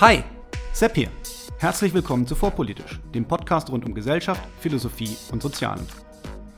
[0.00, 0.22] Hi,
[0.72, 1.08] Sepp hier.
[1.58, 5.84] Herzlich willkommen zu Vorpolitisch, dem Podcast rund um Gesellschaft, Philosophie und Sozialen.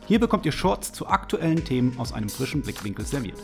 [0.07, 3.39] Hier bekommt ihr Shorts zu aktuellen Themen aus einem frischen Blickwinkel serviert.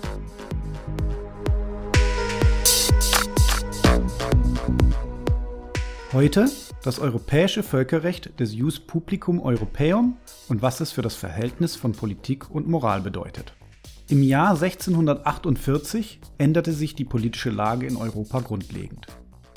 [6.13, 6.51] Heute
[6.83, 10.19] das europäische Völkerrecht des Jus Publicum Europaeum
[10.49, 13.55] und was es für das Verhältnis von Politik und Moral bedeutet.
[14.11, 19.07] Im Jahr 1648 änderte sich die politische Lage in Europa grundlegend.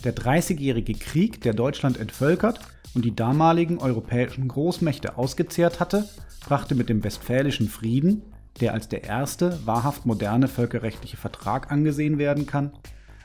[0.03, 2.59] Der Dreißigjährige Krieg, der Deutschland entvölkert
[2.95, 6.07] und die damaligen europäischen Großmächte ausgezehrt hatte,
[6.45, 8.23] brachte mit dem Westfälischen Frieden,
[8.61, 12.71] der als der erste wahrhaft moderne völkerrechtliche Vertrag angesehen werden kann,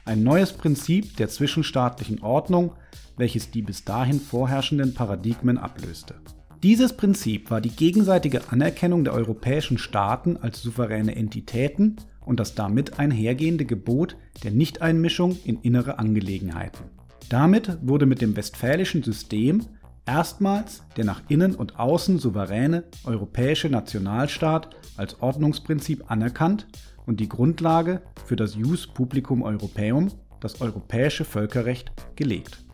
[0.05, 2.73] ein neues Prinzip der zwischenstaatlichen Ordnung,
[3.17, 6.17] welches die bis dahin vorherrschenden Paradigmen ablöste.
[6.63, 12.99] Dieses Prinzip war die gegenseitige Anerkennung der europäischen Staaten als souveräne Entitäten und das damit
[12.99, 16.85] einhergehende Gebot der Nichteinmischung in innere Angelegenheiten.
[17.29, 19.65] Damit wurde mit dem westfälischen System
[20.07, 26.67] erstmals der nach innen und außen souveräne europäische Nationalstaat als Ordnungsprinzip anerkannt
[27.07, 30.09] und die Grundlage für das Jus Publicum Europaeum,
[30.41, 32.65] das europäische Völkerrecht, gelegt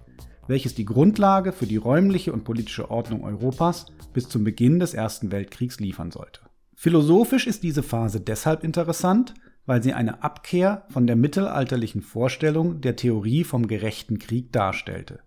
[0.51, 5.31] welches die Grundlage für die räumliche und politische Ordnung Europas bis zum Beginn des Ersten
[5.31, 6.41] Weltkriegs liefern sollte.
[6.83, 9.35] Philosophisch ist diese Phase deshalb interessant,
[9.67, 15.21] weil sie eine Abkehr von der mittelalterlichen Vorstellung der Theorie vom gerechten Krieg darstellte.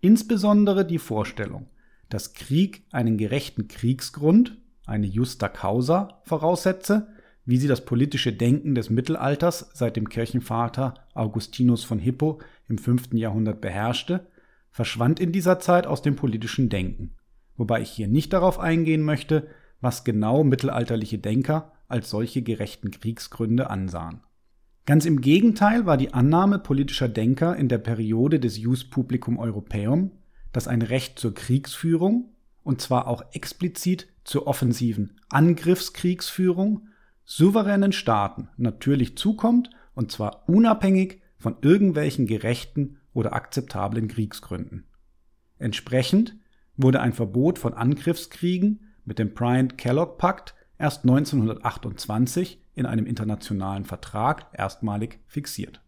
[0.00, 1.68] Insbesondere die Vorstellung,
[2.08, 7.08] dass Krieg einen gerechten Kriegsgrund, eine justa causa, voraussetze,
[7.44, 13.12] wie sie das politische Denken des Mittelalters seit dem Kirchenvater Augustinus von Hippo im 5.
[13.12, 14.26] Jahrhundert beherrschte
[14.70, 17.14] verschwand in dieser Zeit aus dem politischen Denken,
[17.58, 19.48] wobei ich hier nicht darauf eingehen möchte,
[19.80, 24.20] was genau mittelalterliche Denker als solche gerechten Kriegsgründe ansahen.
[24.86, 30.12] Ganz im Gegenteil war die Annahme politischer Denker in der Periode des Jus Publicum Europaeum,
[30.52, 32.30] dass ein Recht zur Kriegsführung,
[32.62, 36.88] und zwar auch explizit zur offensiven Angriffskriegsführung,
[37.24, 44.84] souveränen Staaten natürlich zukommt, und zwar unabhängig von irgendwelchen gerechten oder akzeptablen Kriegsgründen.
[45.58, 46.36] Entsprechend
[46.76, 55.18] wurde ein Verbot von Angriffskriegen mit dem Bryant-Kellogg-Pakt erst 1928 in einem internationalen Vertrag erstmalig
[55.26, 55.80] fixiert.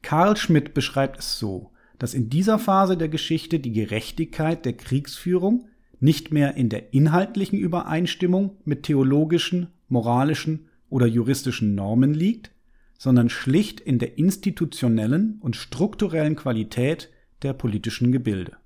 [0.00, 5.68] Karl Schmidt beschreibt es so, dass in dieser Phase der Geschichte die Gerechtigkeit der Kriegsführung
[6.00, 12.50] nicht mehr in der inhaltlichen Übereinstimmung mit theologischen, moralischen oder juristischen Normen liegt,
[12.98, 17.10] sondern schlicht in der institutionellen und strukturellen Qualität
[17.42, 18.56] der politischen Gebilde.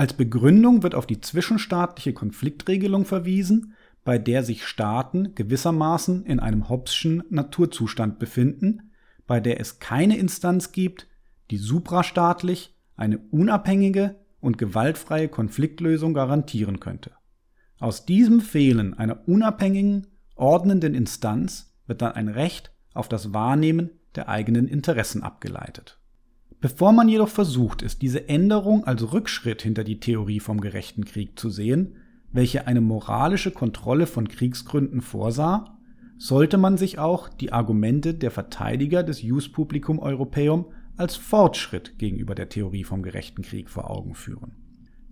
[0.00, 6.70] Als Begründung wird auf die zwischenstaatliche Konfliktregelung verwiesen, bei der sich Staaten gewissermaßen in einem
[6.70, 8.92] Hobbesschen Naturzustand befinden,
[9.26, 11.06] bei der es keine Instanz gibt,
[11.50, 17.10] die suprastaatlich eine unabhängige und gewaltfreie Konfliktlösung garantieren könnte.
[17.78, 24.30] Aus diesem Fehlen einer unabhängigen, ordnenden Instanz wird dann ein Recht auf das Wahrnehmen der
[24.30, 25.99] eigenen Interessen abgeleitet.
[26.60, 31.38] Bevor man jedoch versucht ist, diese Änderung als Rückschritt hinter die Theorie vom gerechten Krieg
[31.38, 31.96] zu sehen,
[32.32, 35.78] welche eine moralische Kontrolle von Kriegsgründen vorsah,
[36.18, 40.66] sollte man sich auch die Argumente der Verteidiger des Jus Publicum Europaeum
[40.98, 44.52] als Fortschritt gegenüber der Theorie vom gerechten Krieg vor Augen führen.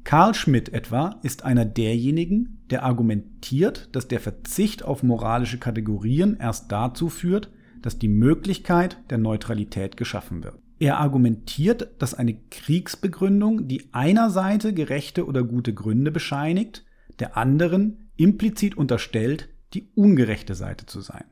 [0.04, 6.70] Karl Schmidt etwa ist einer derjenigen, der argumentiert, dass der Verzicht auf moralische Kategorien erst
[6.70, 10.58] dazu führt, dass die Möglichkeit der Neutralität geschaffen wird.
[10.78, 16.84] Er argumentiert, dass eine Kriegsbegründung die einer Seite gerechte oder gute Gründe bescheinigt,
[17.18, 21.24] der anderen implizit unterstellt, die ungerechte Seite zu sein.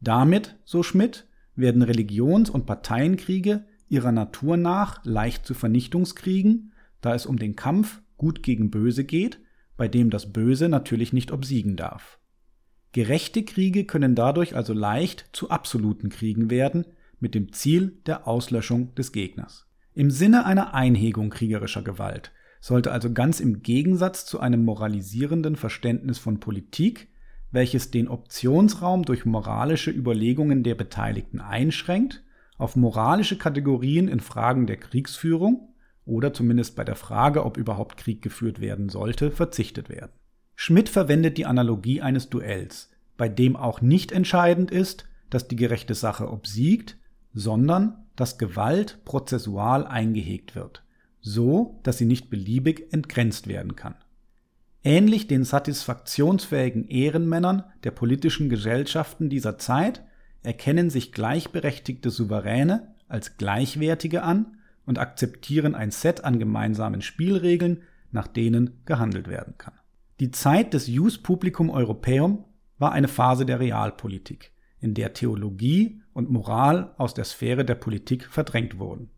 [0.00, 7.26] Damit, so Schmidt, werden Religions- und Parteienkriege ihrer Natur nach leicht zu Vernichtungskriegen, da es
[7.26, 9.40] um den Kampf Gut gegen Böse geht,
[9.76, 12.18] bei dem das Böse natürlich nicht obsiegen darf.
[12.92, 16.84] Gerechte Kriege können dadurch also leicht zu absoluten Kriegen werden,
[17.20, 19.66] mit dem Ziel der Auslöschung des Gegners.
[19.94, 26.18] Im Sinne einer Einhegung kriegerischer Gewalt sollte also ganz im Gegensatz zu einem moralisierenden Verständnis
[26.18, 27.08] von Politik,
[27.50, 32.22] welches den Optionsraum durch moralische Überlegungen der Beteiligten einschränkt,
[32.58, 35.74] auf moralische Kategorien in Fragen der Kriegsführung
[36.04, 40.12] oder zumindest bei der Frage, ob überhaupt Krieg geführt werden sollte, verzichtet werden.
[40.54, 45.94] Schmidt verwendet die Analogie eines Duells, bei dem auch nicht entscheidend ist, dass die gerechte
[45.94, 46.98] Sache obsiegt,
[47.32, 50.84] sondern dass Gewalt prozessual eingehegt wird,
[51.20, 53.94] so dass sie nicht beliebig entgrenzt werden kann.
[54.82, 60.02] Ähnlich den satisfaktionsfähigen Ehrenmännern der politischen Gesellschaften dieser Zeit
[60.42, 64.56] erkennen sich gleichberechtigte Souveräne als Gleichwertige an
[64.86, 69.74] und akzeptieren ein Set an gemeinsamen Spielregeln, nach denen gehandelt werden kann.
[70.18, 72.44] Die Zeit des Jus Publicum Europaeum
[72.78, 78.24] war eine Phase der Realpolitik, in der Theologie und Moral aus der Sphäre der Politik
[78.26, 79.10] verdrängt wurden.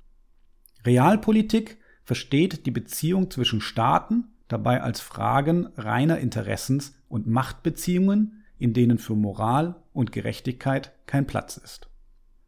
[0.84, 8.98] Realpolitik versteht die Beziehung zwischen Staaten dabei als Fragen reiner Interessens- und Machtbeziehungen, in denen
[8.98, 11.88] für Moral und Gerechtigkeit kein Platz ist.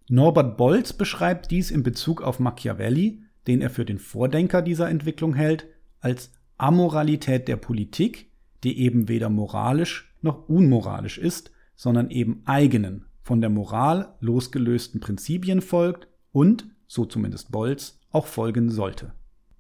[0.08, 5.34] Norbert Bolz beschreibt dies in Bezug auf Machiavelli, den er für den Vordenker dieser Entwicklung
[5.34, 5.66] hält,
[6.00, 8.30] als Amoralität der Politik,
[8.64, 15.60] die eben weder moralisch noch unmoralisch ist, sondern eben eigenen, von der Moral losgelösten Prinzipien
[15.60, 19.12] folgt und, so zumindest Bolz, auch folgen sollte.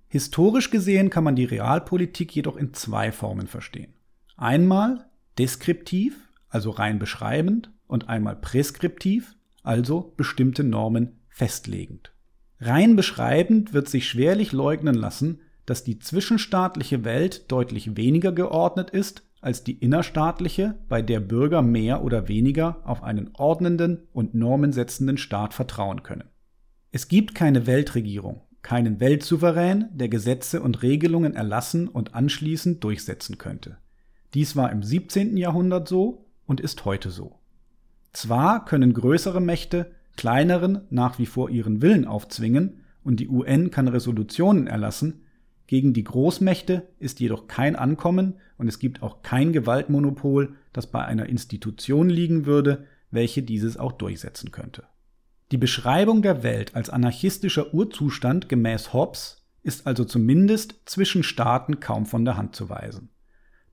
[0.08, 3.94] Historisch gesehen kann man die Realpolitik jedoch in zwei Formen verstehen.
[4.36, 5.06] Einmal
[5.38, 12.12] deskriptiv, also rein beschreibend, und einmal preskriptiv, also bestimmte Normen festlegend.
[12.60, 19.24] Rein beschreibend wird sich schwerlich leugnen lassen, dass die zwischenstaatliche Welt deutlich weniger geordnet ist
[19.44, 25.52] als die innerstaatliche, bei der Bürger mehr oder weniger auf einen ordnenden und normensetzenden Staat
[25.52, 26.24] vertrauen können.
[26.92, 33.76] Es gibt keine Weltregierung, keinen Weltsouverän, der Gesetze und Regelungen erlassen und anschließend durchsetzen könnte.
[34.32, 35.36] Dies war im 17.
[35.36, 37.38] Jahrhundert so und ist heute so.
[38.12, 43.88] Zwar können größere Mächte kleineren nach wie vor ihren Willen aufzwingen und die UN kann
[43.88, 45.23] Resolutionen erlassen,
[45.66, 51.04] gegen die Großmächte ist jedoch kein Ankommen und es gibt auch kein Gewaltmonopol, das bei
[51.04, 54.84] einer Institution liegen würde, welche dieses auch durchsetzen könnte.
[55.52, 62.06] Die Beschreibung der Welt als anarchistischer Urzustand gemäß Hobbes ist also zumindest zwischen Staaten kaum
[62.06, 63.10] von der Hand zu weisen.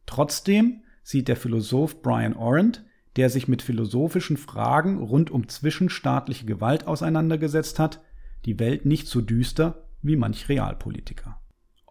[0.06, 2.86] Trotzdem sieht der Philosoph Brian Orant,
[3.18, 8.02] der sich mit philosophischen Fragen rund um zwischenstaatliche Gewalt auseinandergesetzt hat,
[8.46, 11.41] die Welt nicht so düster wie manch Realpolitiker.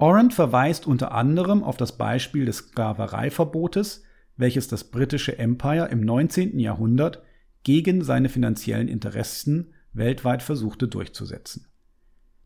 [0.00, 4.02] Orant verweist unter anderem auf das Beispiel des Sklavereiverbotes,
[4.38, 6.58] welches das britische Empire im 19.
[6.58, 7.22] Jahrhundert
[7.64, 11.66] gegen seine finanziellen Interessen weltweit versuchte durchzusetzen.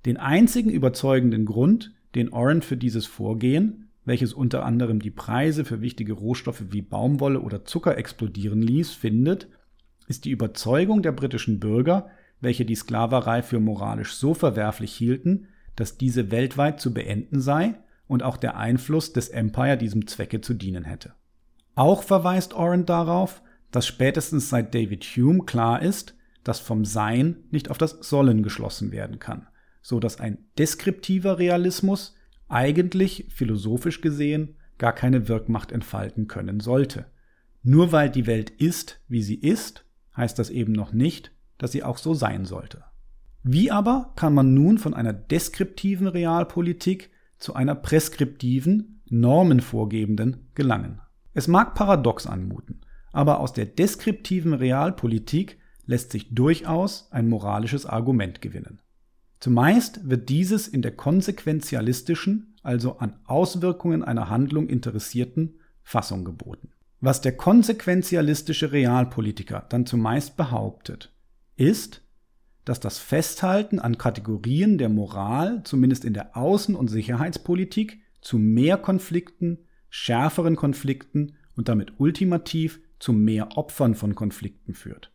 [0.05, 5.81] Den einzigen überzeugenden Grund, den Orant für dieses Vorgehen, welches unter anderem die Preise für
[5.81, 9.47] wichtige Rohstoffe wie Baumwolle oder Zucker explodieren ließ, findet,
[10.09, 12.11] ist die Überzeugung der britischen Bürger,
[12.41, 17.75] welche die Sklaverei für moralisch so verwerflich hielten, dass diese weltweit zu beenden sei
[18.06, 21.15] und auch der Einfluss des Empire diesem Zwecke zu dienen hätte.
[21.75, 27.71] Auch verweist Orant darauf, dass spätestens seit David Hume klar ist, dass vom Sein nicht
[27.71, 29.49] auf das Sollen geschlossen werden kann,
[29.82, 32.15] so dass ein deskriptiver Realismus
[32.49, 37.06] eigentlich philosophisch gesehen gar keine Wirkmacht entfalten können sollte.
[37.62, 39.85] Nur weil die Welt ist, wie sie ist,
[40.17, 42.85] heißt das eben noch nicht, dass sie auch so sein sollte.
[43.46, 51.02] Wie aber kann man nun von einer deskriptiven Realpolitik zu einer preskriptiven, normenvorgebenden gelangen?
[51.35, 52.81] Es mag paradox anmuten,
[53.12, 58.81] aber aus der deskriptiven Realpolitik lässt sich durchaus ein moralisches Argument gewinnen.
[59.41, 66.70] Zumeist wird dieses in der konsequenzialistischen, also an Auswirkungen einer Handlung interessierten, Fassung geboten.
[67.02, 71.13] Was der konsequenzialistische Realpolitiker dann zumeist behauptet,
[71.56, 72.04] ist,
[72.65, 78.79] dass das Festhalten an Kategorien der Moral, zumindest in der Außen- und Sicherheitspolitik, zu mehr
[78.79, 79.59] Konflikten,
[79.91, 85.13] schärferen Konflikten und damit ultimativ zu mehr Opfern von Konflikten führt.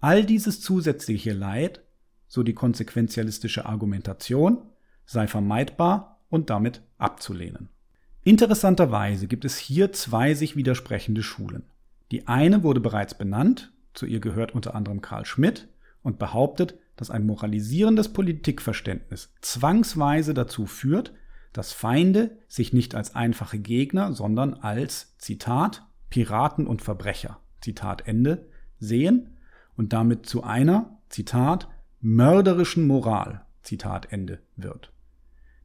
[0.00, 1.82] All dieses zusätzliche Leid,
[2.28, 4.62] so die konsequenzialistische Argumentation,
[5.04, 7.68] sei vermeidbar und damit abzulehnen.
[8.22, 11.64] Interessanterweise gibt es hier zwei sich widersprechende Schulen.
[12.12, 15.68] Die eine wurde bereits benannt, zu ihr gehört unter anderem Karl Schmidt,
[16.02, 21.12] und behauptet, dass ein moralisierendes Politikverständnis zwangsweise dazu führt,
[21.52, 28.46] dass Feinde sich nicht als einfache Gegner, sondern als, Zitat, Piraten und Verbrecher, Zitat Ende,
[28.78, 29.36] sehen
[29.76, 31.66] und damit zu einer, Zitat,
[32.00, 34.92] mörderischen Moral, Zitat Ende, wird.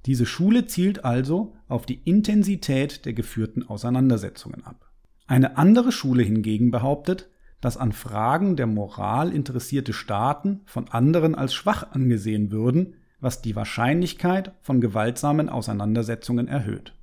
[0.08, 4.90] Diese Schule zielt also auf die Intensität der geführten Auseinandersetzungen ab.
[5.28, 7.30] Eine andere Schule hingegen behauptet,
[7.62, 13.56] dass an Fragen der Moral interessierte Staaten von anderen als schwach angesehen würden, was die
[13.56, 16.94] Wahrscheinlichkeit von gewaltsamen Auseinandersetzungen erhöht.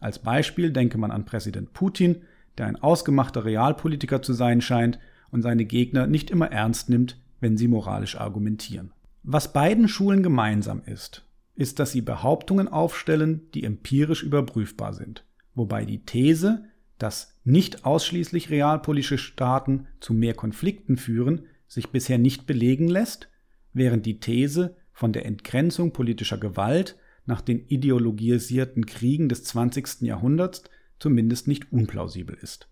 [0.00, 2.22] Als Beispiel denke man an Präsident Putin,
[2.58, 4.98] der ein ausgemachter Realpolitiker zu sein scheint
[5.30, 8.92] und seine Gegner nicht immer ernst nimmt, wenn sie moralisch argumentieren.
[9.22, 11.24] Was beiden Schulen gemeinsam ist,
[11.54, 15.24] ist, dass sie Behauptungen aufstellen, die empirisch überprüfbar sind,
[15.54, 16.64] wobei die These,
[17.02, 23.28] dass nicht ausschließlich realpolitische Staaten zu mehr Konflikten führen, sich bisher nicht belegen lässt,
[23.72, 30.02] während die These, von der Entgrenzung politischer Gewalt nach den ideologisierten Kriegen des 20.
[30.02, 30.64] Jahrhunderts
[30.98, 32.68] zumindest nicht unplausibel ist.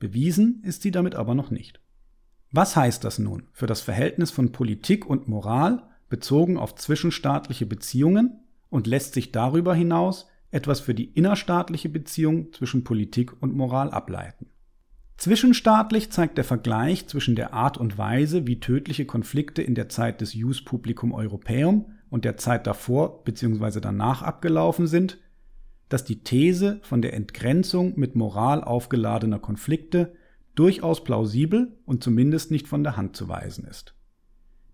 [0.00, 1.80] Bewiesen ist sie damit aber noch nicht.
[2.50, 8.40] Was heißt das nun für das Verhältnis von Politik und Moral bezogen auf zwischenstaatliche Beziehungen
[8.70, 14.46] und lässt sich darüber hinaus etwas für die innerstaatliche Beziehung zwischen Politik und Moral ableiten?
[15.18, 20.20] Zwischenstaatlich zeigt der Vergleich zwischen der Art und Weise, wie tödliche Konflikte in der Zeit
[20.20, 23.80] des Jus Publicum Europaeum und der Zeit davor bzw.
[23.80, 25.18] danach abgelaufen sind,
[25.88, 30.14] dass die These von der Entgrenzung mit Moral aufgeladener Konflikte
[30.54, 33.94] durchaus plausibel und zumindest nicht von der Hand zu weisen ist.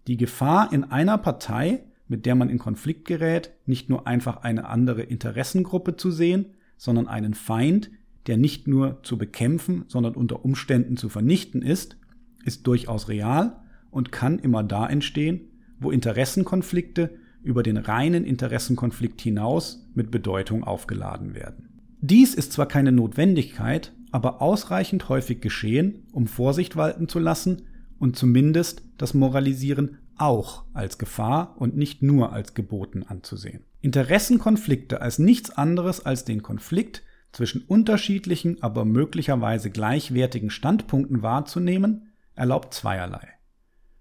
[0.07, 4.69] Die Gefahr in einer Partei, mit der man in Konflikt gerät, nicht nur einfach eine
[4.69, 6.47] andere Interessengruppe zu sehen,
[6.77, 7.91] sondern einen Feind,
[8.27, 11.97] der nicht nur zu bekämpfen, sondern unter Umständen zu vernichten ist,
[12.45, 15.41] ist durchaus real und kann immer da entstehen,
[15.79, 17.11] wo Interessenkonflikte
[17.43, 21.69] über den reinen Interessenkonflikt hinaus mit Bedeutung aufgeladen werden.
[22.01, 27.63] Dies ist zwar keine Notwendigkeit, aber ausreichend häufig geschehen, um Vorsicht walten zu lassen
[27.99, 33.65] und zumindest das Moralisieren auch als Gefahr und nicht nur als geboten anzusehen.
[33.81, 37.03] Interessenkonflikte als nichts anderes als den Konflikt
[37.33, 43.29] zwischen unterschiedlichen, aber möglicherweise gleichwertigen Standpunkten wahrzunehmen, erlaubt zweierlei.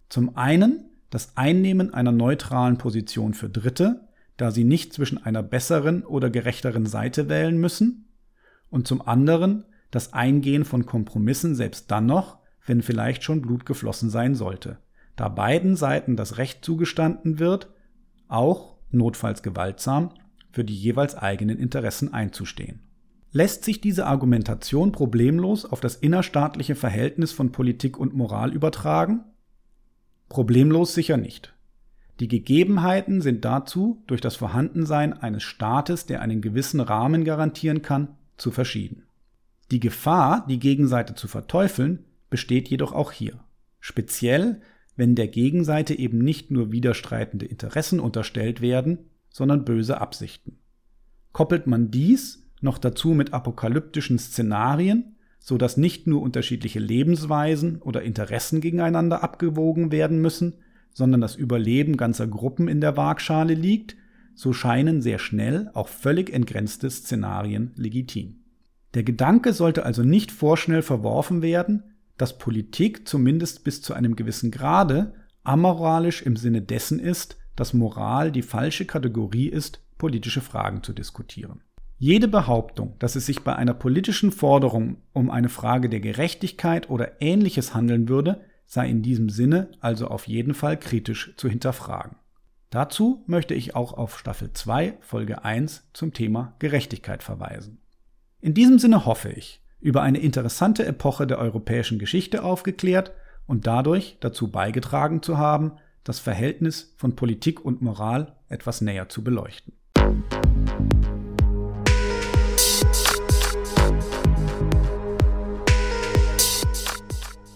[0.10, 6.04] Zum einen das Einnehmen einer neutralen Position für Dritte, da sie nicht zwischen einer besseren
[6.04, 8.10] oder gerechteren Seite wählen müssen,
[8.70, 14.10] und zum anderen das Eingehen von Kompromissen selbst dann noch, wenn vielleicht schon Blut geflossen
[14.10, 14.78] sein sollte,
[15.16, 17.70] da beiden Seiten das Recht zugestanden wird,
[18.28, 20.12] auch, notfalls gewaltsam,
[20.52, 22.82] für die jeweils eigenen Interessen einzustehen.
[23.32, 29.24] Lässt sich diese Argumentation problemlos auf das innerstaatliche Verhältnis von Politik und Moral übertragen?
[30.30, 31.54] Problemlos sicher nicht.
[32.20, 38.10] Die Gegebenheiten sind dazu durch das Vorhandensein eines Staates, der einen gewissen Rahmen garantieren kann,
[38.38, 39.04] zu verschieden.
[39.72, 43.40] Die Gefahr, die Gegenseite zu verteufeln, besteht jedoch auch hier.
[43.80, 44.62] Speziell,
[44.96, 50.58] wenn der Gegenseite eben nicht nur widerstreitende Interessen unterstellt werden, sondern böse Absichten.
[51.32, 58.04] Koppelt man dies noch dazu mit apokalyptischen Szenarien, so dass nicht nur unterschiedliche Lebensweisen oder
[58.04, 60.56] Interessen gegeneinander abgewogen werden müssen,
[60.94, 63.98] sondern das Überleben ganzer Gruppen in der Waagschale liegt,
[64.36, 68.44] so scheinen sehr schnell auch völlig entgrenzte Szenarien legitim.
[68.94, 71.84] Der Gedanke sollte also nicht vorschnell verworfen werden,
[72.18, 78.32] dass Politik zumindest bis zu einem gewissen Grade amoralisch im Sinne dessen ist, dass Moral
[78.32, 81.62] die falsche Kategorie ist, politische Fragen zu diskutieren.
[81.98, 87.22] Jede Behauptung, dass es sich bei einer politischen Forderung um eine Frage der Gerechtigkeit oder
[87.22, 92.18] ähnliches handeln würde, sei in diesem Sinne also auf jeden Fall kritisch zu hinterfragen.
[92.70, 97.78] Dazu möchte ich auch auf Staffel 2, Folge 1 zum Thema Gerechtigkeit verweisen.
[98.42, 103.12] In diesem Sinne hoffe ich, über eine interessante Epoche der europäischen Geschichte aufgeklärt
[103.46, 105.74] und dadurch dazu beigetragen zu haben,
[106.06, 109.74] das Verhältnis von Politik und Moral etwas näher zu beleuchten.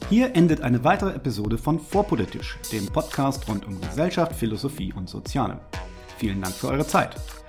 [0.10, 5.62] Hier endet eine weitere Episode von Vorpolitisch, dem Podcast rund um Gesellschaft, Philosophie und Soziale.
[6.17, 7.15] Vielen Dank für eure Zeit.